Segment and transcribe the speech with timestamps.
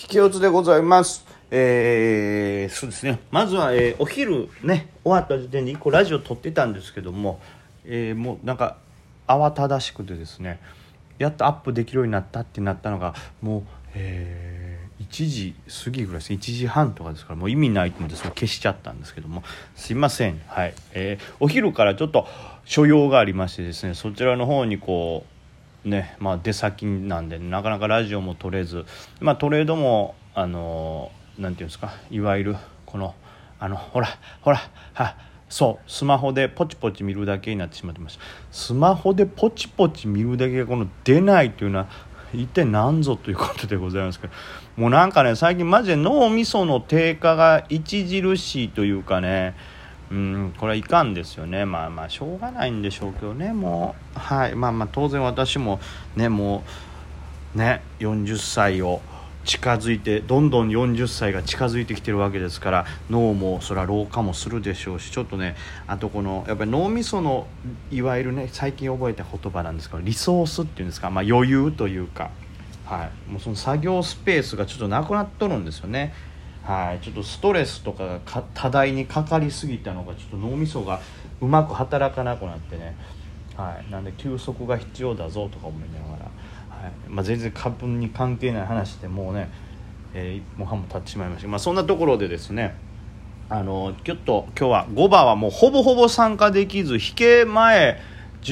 [0.00, 1.26] 引き四つでございます。
[1.50, 3.18] えー、そうですね。
[3.32, 7.40] まずは、えーお昼ね、終わった時点で1個ラジオ撮ってたんですけども、
[7.84, 8.76] えーもうなんか
[9.26, 10.60] 慌ただしくてですね、
[11.18, 13.62] やっとアップできるようになったってなったのが、もう、
[13.96, 19.44] えー1時過ぎぐらいですね1時半とかですからもう意味ないと思ってそれ消しちゃったんですけども
[19.76, 22.26] すいませんはい、えーお昼からちょっと
[22.64, 25.37] 所用がありましてですねそちらの方にこう
[25.84, 28.84] ねまあ出先なんでなかなかラジオも撮れず
[29.20, 33.14] まあトレードもあのなんていうんですかいわゆるこの
[33.58, 34.08] あのほら
[34.40, 34.60] ほら
[34.94, 35.16] は
[35.48, 38.22] そうスマホでポチポチ見るだけになってしまってました
[38.52, 41.88] スマホでポチポチ見るだけがこの出ないというのは
[42.34, 44.32] 一体何ぞということでございますけど
[44.76, 49.54] もうなんかね最近マジで脳みその低下が著しいというかね
[50.10, 51.64] うんこれはいかんですよね。
[51.64, 54.18] まあまあしょうがないんでしょうけどねもう。
[54.18, 54.54] はい。
[54.54, 55.80] まあまあ当然私も
[56.16, 56.64] ねも
[57.54, 59.00] うね40歳を
[59.48, 67.46] 近づいてどんどん40歳が近づいてきてるわけですから脳もそれは老化もするでしょうしちょっとねあとこのやっぱり脳みその
[67.90, 72.30] いわゆるね最近覚えた言葉なんですけどリソースっていうんですか、まあ、余裕というか、
[72.84, 76.12] はい、もうその作業スペースがちょっとなくなっとるんですよね。
[76.68, 78.20] はい、ちょっとストレスとかが
[78.52, 81.00] 多大にかかりすぎたのがちょっと脳みそが
[81.40, 82.94] うまく働かなくなってね、
[83.56, 86.92] はい、なんで休息が必要だぞとか思いながら、はい。
[87.08, 89.50] まあ、全然株に関係ない話でもうね、
[90.12, 92.76] えー一本半も経ってしまいました、まあ、そんなところでですね
[93.48, 97.98] あのちょっと今日は5番はもうほぼほぼ参加できず引け前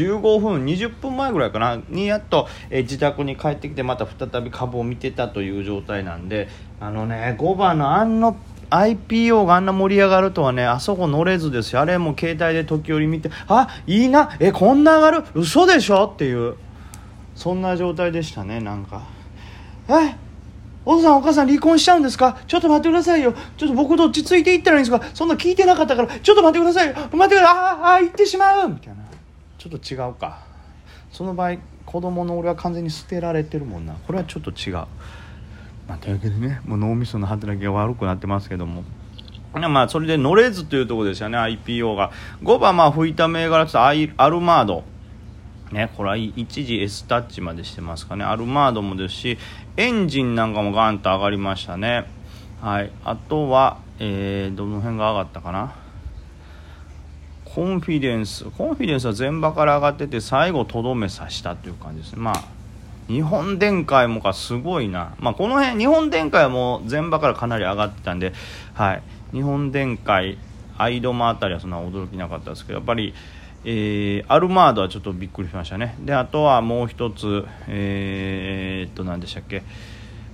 [0.02, 6.48] 15分20分前ぐらいかなにやっと、えー自宅に帰ってきてまた再び株を見てたという状態なんで
[6.80, 8.36] あのね5番のあんの
[8.70, 11.80] IPO があんな盛り上がるとはねあそこ乗れずですよ。
[11.80, 16.10] あれも携帯で時折見てあいいなえこんな上がる嘘でしょ？
[16.12, 16.56] っていう
[17.34, 19.02] そんな状態でしたねなんか。
[19.88, 20.16] え
[20.84, 22.38] お父さんお母さん離婚しちゃうんですか？
[22.46, 23.34] ちょっと待ってくださいよ。
[23.56, 25.04] ちょっと僕どっちついていったらいいんですか？
[25.14, 26.94] そんな聞いてなかったからちょっと待ってくださいよ。
[26.94, 27.44] 待ってください。
[27.44, 28.68] ああ行ってしまう。
[28.68, 28.95] みたいな。
[29.58, 30.44] ちょっと違うか。
[31.10, 33.94] その場合子供の俺は完全に捨てられてるもんな。
[34.06, 34.74] これはちょっと違う。
[35.88, 38.84] まあ、というわけでねもう脳みその働きが悪くなってますけども。
[39.54, 42.12] まあそれで乗れずというところですよね IPO が。
[42.42, 44.84] 5番まあ吹いた銘柄とアイアルマード。
[45.72, 48.24] ね、これは一時 S タッチまでしてますかね。
[48.24, 49.38] アルマードもですし
[49.76, 52.06] エンジンなんかもガンと上がりましたね。
[52.60, 52.90] はい。
[53.04, 55.74] あとは、えー、どの辺が上がったかな。
[57.56, 62.18] コンフィデンスコンフィデンスは前場から上がってて最後とどめさしたという感じですね。
[62.20, 62.44] まあ
[63.08, 68.34] 日本電解もかすごいな、まあ、この辺日本電解もう前場からかなり上がってたんで、
[68.74, 69.02] はい、
[69.32, 70.36] 日本電解
[70.76, 73.14] アイドマあたりはそんな驚きなかったですけどやっぱり、
[73.64, 75.96] えーアルマードはちょっとびっくりしましたね。
[76.00, 79.62] であとはもう一つえーっと何でしたっけ。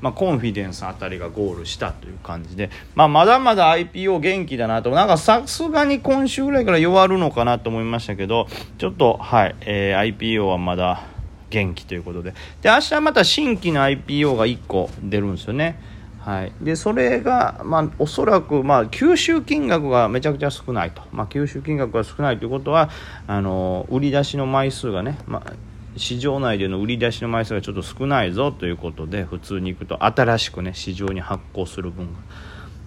[0.02, 4.90] まあ、コンフィデンスあたりがゴールしたという感じで、まあ、まだまだ IPO 元気だなと。
[4.90, 11.04] なんかさすがに今週ぐらいから弱るのかなと思いましたけどちょっと、はいえー IPO はまだ
[11.50, 12.34] 元気ということで。
[12.60, 15.78] で明日また新規の IPO が1個出るんですよね。
[16.24, 22.90] はい、でそれが、まあ、おそらく、まあ、吸収金額がめちゃくちゃ少ないと、まあ、吸収金額が少ないということは
[23.26, 25.52] あの売り出しの枚数がね、まあ、
[25.96, 32.18] 市場内での売り出しの枚数がちょっと少ないぞということで普通に行くと新しくね市場に発行する分が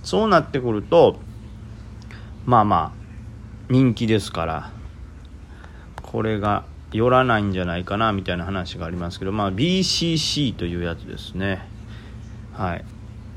[0.03, 1.19] そうなってくると
[2.45, 3.05] まあまあ
[3.69, 4.71] 人気ですから
[6.01, 11.67] これが寄らないんじゃないかなみたいな話がありますけど、まあ、BCC というやつですね。
[12.53, 12.85] はい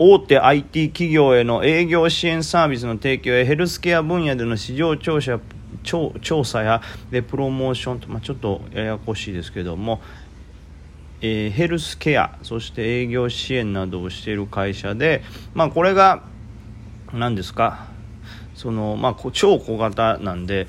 [0.00, 5.40] 大手 IT 企業への営業支援サービスの提供やヘルスケア分野での市場調査
[5.82, 10.00] 調調査やでプロモーションと、まあ、ちょっとややこしいですけども、
[11.20, 15.22] えーヘルスケアそして営業支援などをしている会社で、
[15.54, 16.22] まあ、これが
[17.12, 17.86] 何ですか
[18.54, 20.66] その、まあ、超小型なんで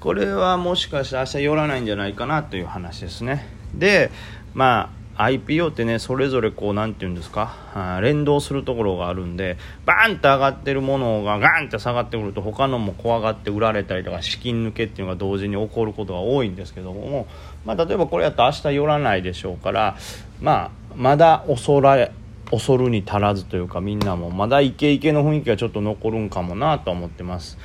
[0.00, 3.46] これはもしかして明日寄らないんじゃないかなという話ですね。
[3.74, 4.10] で
[4.52, 8.00] まあ IPO ってねそれぞれこうなんていうんですか？
[8.00, 17.26] 連動するところがあるんでバーンと上がってるものがガーンって下がってくると他のも怖がって売られたりとか資金抜けっていうのが同時に起こることが多いんですけども、
[17.64, 19.96] まあ、例えばこれやったら明日寄らないでしょうから
[20.40, 22.10] まあまだ恐ら
[22.50, 27.58] 恐るに足らずというかみんなもまだイケイケの雰囲気がちょっと残るんかもなと思ってます。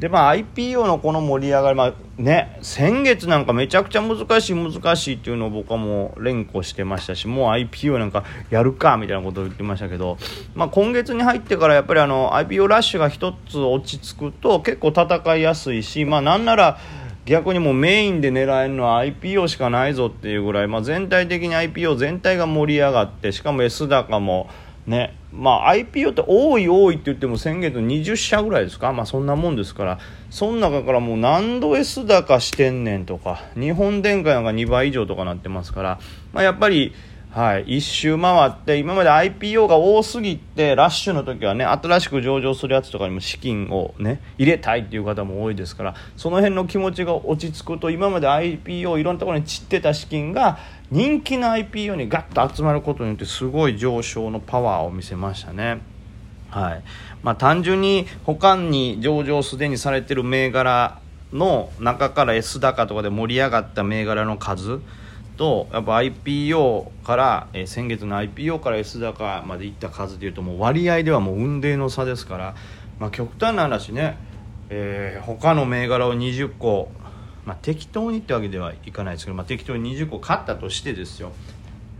[0.00, 10.16] でまあ IPO のこの盛り上がり、まあね、先月なんかめちゃくちゃ難しい難しいっていうのを僕はもう連呼してましたしもう IPO なんかやるかみたいなことを言ってましたけど、
[10.54, 16.78] まあ、今月に入ってからやっぱりあの IPO ラッシュが一つ落ち着くと結構戦いやすいし、まあ、なんなら
[17.26, 24.48] 逆にもうメインで狙えるのは IPO しかないぞっていうぐらい、まあ、全体的に IPO 全体が盛り上がってしかも S 高も
[24.90, 25.16] ね。
[25.32, 28.92] まあ IPO って多い多いって言っても先月20社ぐらいですか。
[28.92, 29.98] まあそんなもんですから。
[30.28, 36.00] その中からもう何度 S 高してんねんとか日本電化なんか2倍以上とかなってますから、
[36.32, 36.92] まあ、やっぱり
[37.32, 50.58] はい、一周回って今まで IPO が多すぎてラッシュの時はね新しく上場するやつとかにも資金をね入れたいっていう方も多いですからその辺の気持ちが落ち着くと今まで IPO いろんなところに散ってた資金が
[50.90, 55.80] 人気の IPO にガッと集まることによってすごい上昇のパワーを見せましたね。
[56.50, 56.82] はい
[57.22, 60.98] まあ、単純に他に上場すでにされてる銘柄
[61.32, 64.80] の中から S 高とかで盛り上がった銘柄の数
[65.40, 72.54] とやっぱ IPO から、えー、先月の IPO から S 高までいった数でいうともう割合ではもう運命の差ですから、
[72.98, 74.18] まあ、極端な話ね、
[74.68, 76.90] えー、他の銘柄を20個、
[77.46, 81.32] まあ、適当にってわけではいかないですけど、まあ、適当に20個買ったとしてですよ。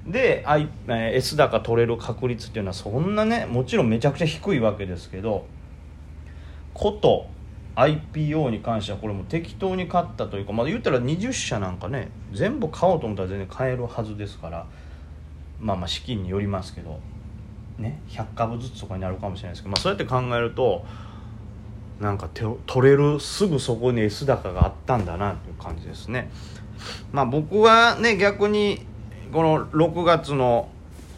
[0.06, 5.46] で、I え、S 高取れる確率っていうのはそんなねもちろんめちゃくちゃ低いわけですけど
[6.74, 7.26] こと
[7.76, 14.66] IPO に関してはこれも適当に買ったというか、まあ、言ったら20社なんかね全部買おうと思ったら全然買えるはずですから
[15.60, 17.00] まあまあ資金によりますけど
[17.78, 20.84] ね100株ずつとかになるかもしれないですけど、まあ、そうやって考えると
[22.00, 26.30] なんか手を取れるすぐそこに S 高があったんだなという感じですね。
[27.12, 28.86] まあ、僕はね逆に
[29.32, 30.70] この6月の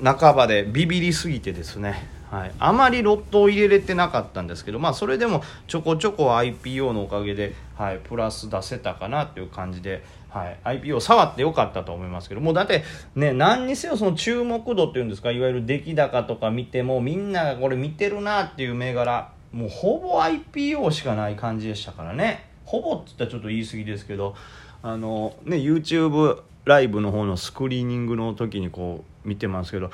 [0.02, 12.84] 半ばでビビりすぎてですねはい、あまりロットを入れれてなかったんですけど、まあ、それでもちょこちょこ IPO のおかげで、はい、プラス出せたかなという感じで、はい、IPO 触ってよかったと思いますけどもうだって
[13.14, 22.48] ね何にせよその注目度っていうんですかいわゆる出来高とか見てもみんながこれ見てるなっていう銘柄もうほぼ IPO しかない感じでしたからね。
[22.64, 24.34] ほぼって言ったらちょっと言い過ぎですけど
[24.82, 29.90] あのね YouTube ライブの方のスクリーニングの時にこう見てますけど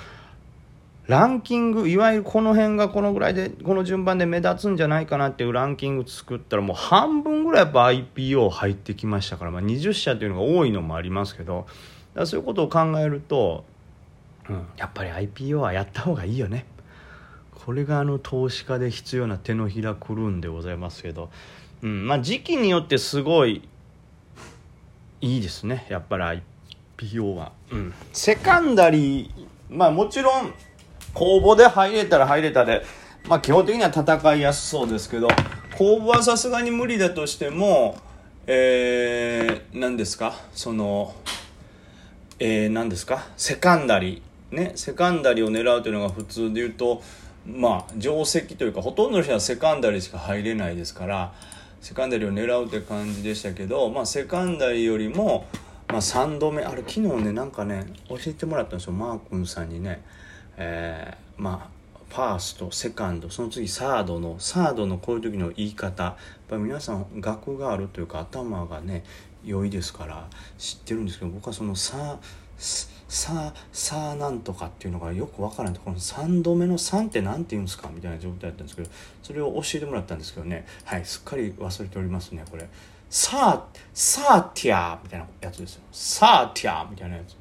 [1.08, 11.66] ランキングいわゆるこの辺がこのぐらいでこの順番で目立つんじゃないかなっていうランキング作ったらもう半分ぐらいやっぱ IPO 入ってきましたから、まあ、20社っていうのが多いのもありますけど
[12.26, 13.64] そういうことを考えると、
[14.50, 16.66] うん、やっぱり IPO はやった方がいいよね。
[17.54, 21.30] これがあの投資家で必要な手のひらくるんでございますけど、
[21.82, 23.68] うんまあ、時期によってすごい
[25.20, 26.42] いいですねやっぱり
[26.98, 27.52] IPO は。
[27.70, 29.30] うん、セカンダリー
[29.70, 30.52] まあもちろん
[31.14, 32.84] 公募で入れたら入れたで、
[33.28, 35.28] まあ基本的には戦いやすそうですけど、
[35.76, 37.98] 公募はさすがに無理だとしても、
[38.46, 40.34] えー、何ですか？
[40.52, 41.14] その、
[42.38, 43.26] えー、何ですか？
[43.36, 44.56] セカンダリー。
[44.56, 47.02] ね、セカンダリーを狙うというのが普通で言うと、
[47.46, 51.34] まあ、定石というか、ほとんどの人はセカンダリーしか入れないですから、
[51.82, 55.46] セカンダリーを狙うって感じでしたけど、まあ、セカンダリーよりも、
[55.88, 60.02] まあ、3度目、あれ、昨日ね、なんかね、教えてもらったんですよ、マー君さんにね。
[60.58, 61.78] えー、まあ
[62.08, 66.02] ファーストセカンドその次サードのサードのこういう時の言い方。
[66.02, 66.14] やっ
[66.48, 69.04] ぱり皆さん学があるというか頭がね
[69.44, 72.18] 良いですから知ってるんですけど僕はそのさ
[72.56, 78.90] ささなんとかっていうのがよくわからないこの3度目の3って何て言うんですかみたいな状態だったんですけど
[79.22, 80.66] それを教えてもらったんですけどね。
[80.84, 82.68] はいすっかり忘れておりますねこれ。
[83.10, 85.82] さあさあティアみたいなやつですよ。
[85.92, 87.37] さあティアみたいなやつ。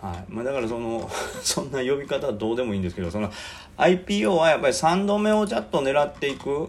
[0.00, 0.24] はい。
[0.28, 1.10] まあ、だからその
[1.42, 3.30] そんな呼び方はどうでもいいんですけどその
[3.76, 6.68] IPO はやっぱり3度目をちゃんと狙っていくっ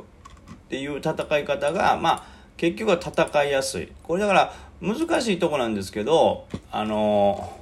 [0.69, 2.23] ていう戦い方がまあ
[2.57, 3.89] 結局は戦いやすい。
[4.03, 7.57] これだから難しいとこなんですけどあの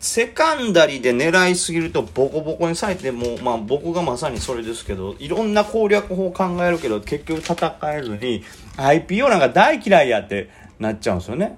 [0.00, 8.44] セカンダリで狙いすぎるとボコボコにされてもまあ僕がまさにそれですけどいろんな攻略法を考えるけど結局戦えずに
[8.76, 11.56] IPO なんか大嫌いやってなっちゃうんですよね。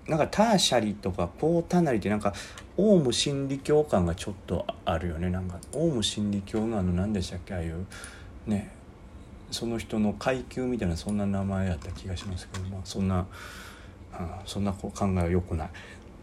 [0.06, 2.32] なんか tertiary とか quaternary ってなんか
[2.76, 7.54] オウム真理教感がちょっとあるよねなんかオウム真理教のあの何でしたっけ？
[7.54, 7.84] ああいう
[8.46, 8.70] ね
[9.50, 13.26] その人の階級みたいなそんな名前やった気がしますけど、まあ、そんな、
[14.18, 15.70] うん、そんな考えは良くない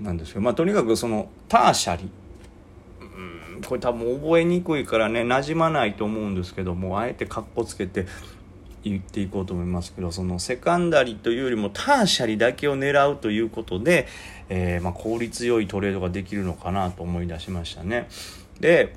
[0.02, 2.10] なんですけど、まあ、とにかくそのターシャリ
[3.02, 8.08] うんこれ多分覚えにくいからね馴染まないと思うんですけどもあえてかっこつけて
[8.84, 14.08] 言っていこうと思いますけどそのセカンダリというよりもターシャリだけを狙うということで、
[14.50, 18.10] えー、まあ、効率よいトレードができるのかなと思い出しましたね。
[18.60, 18.96] で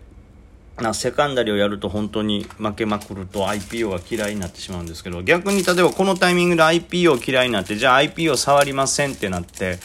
[0.82, 9.78] なセカンダリをやると本当に負けまくると IPO が嫌いになってしまうんですけど逆に例えばこのタイミングで IPO 嫌いになってじゃあ IPO 触りませんってなって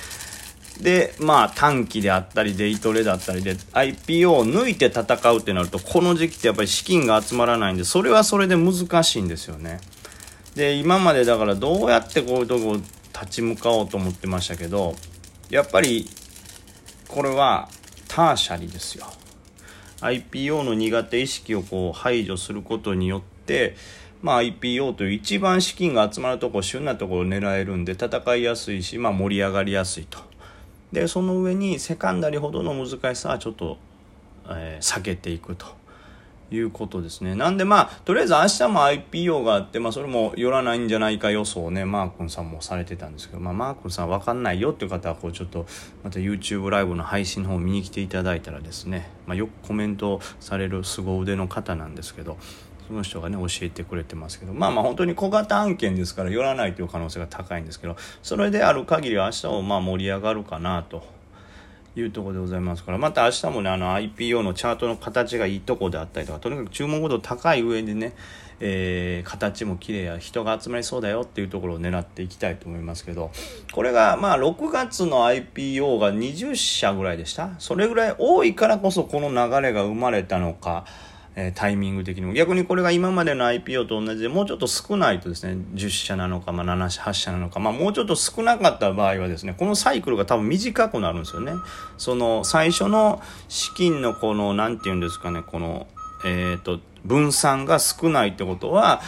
[0.81, 9.79] でまあ短期であったりデイトレだったりで IPO を抜いて戦うってなるとこの時期ってやっぱり資金が集まらないんでそれはそれで難しいんですよね。
[10.55, 12.77] で今までだからどうやってこういうとこ
[13.13, 14.95] 立ち向かおうと思ってましたけど
[15.49, 16.09] やっぱり
[17.07, 17.69] これは
[18.07, 19.05] ターシャリですよ。
[20.01, 23.75] IPO の苦手意識をこう排除することによって
[24.21, 30.19] まあ、IPO という一番資金が集まるとこ旬なところを狙えるんで戦いやすいし、まあ、盛り上がりやすいと。
[30.91, 33.77] でその上にセカンダリほどの難しさはちょっと、
[34.47, 35.65] えー、避けていくと。
[36.51, 37.33] いうことですね。
[37.33, 45.65] なんでまあとりあえず明日も IPO があって、まあ、それも寄らないんじゃないか予想をねマー君さんもされてたんですけど、まあ、マー君さん分かんないよっていう方はこうちょっと
[46.03, 52.37] また YouTube ライブの配信の方見に来ていただいたらですね、まあ、よくコメントされる凄腕の方なんですけど
[52.87, 61.20] その人がね教えてくれてますけどまあまあ本当に小型案件ですから寄らないという可能性が高いんですけどそれである限り明日もまあ盛り上がるかなと
[61.95, 68.13] いうところでございますからまた明日もねあの IPO のチャートの形がいいとこであったりとかとにかく注文ごと高い上でね、
[68.61, 73.31] えー、形も綺麗や人が集まりそうだよっていうところを狙っていきたいと思いますけど
[73.73, 77.51] これがまあ6月の IPO が20社ぐらいでした。
[77.59, 80.85] それぐらい多いからこそこの流れが生まれたのか
[81.35, 82.33] えー、タイミング的にも。
[82.33, 91.53] 逆にこれが今までの IPO と同じでもうちょっと少ないとですね10社なのか、まあ、7社8社なのか、まあ、もうちょっと少なかった場合はですねこのサイクルが多分短くなるんですよね。
[91.97, 95.87] その最初の資金のこの何て言うんですかねこの
[96.25, 99.01] えっ、ー、と分散が少ないってことは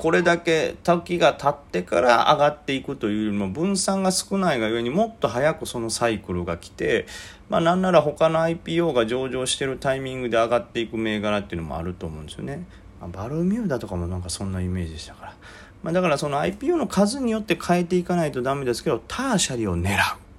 [0.00, 7.04] これだけ時が経ってから上がっていくというよりも分散が少ないがゆえにもっと早くそのサイクルが来て、
[7.50, 12.64] まあなんなら他の IPO が上場してるタイミングで上がっていく銘柄っていうのもあると思うんですよね。
[12.98, 15.34] ま、バルミューダとかもなんかそんなイメージでしたから。
[15.82, 20.29] まあ、だからその IPO の数によって変えていかないとダメですけどターシャリを狙う。